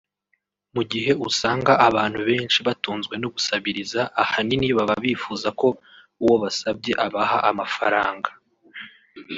[0.75, 5.67] Mu gihe usanga abantu benshi batunzwe no gusabiriza ahanini baba bifuza ko
[6.23, 8.29] uwo basabye abaha amafaranga